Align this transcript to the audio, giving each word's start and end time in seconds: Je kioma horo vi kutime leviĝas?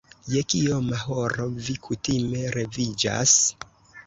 Je 0.35 0.39
kioma 0.53 1.01
horo 1.01 1.45
vi 1.67 1.75
kutime 1.89 2.43
leviĝas? 2.57 3.37